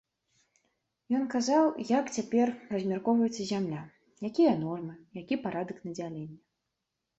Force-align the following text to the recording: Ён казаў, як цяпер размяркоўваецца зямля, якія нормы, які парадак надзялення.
Ён 1.19 1.23
казаў, 1.33 1.65
як 1.99 2.05
цяпер 2.15 2.47
размяркоўваецца 2.77 3.47
зямля, 3.51 3.81
якія 4.33 4.53
нормы, 4.65 4.93
які 5.21 5.41
парадак 5.47 5.77
надзялення. 5.93 6.39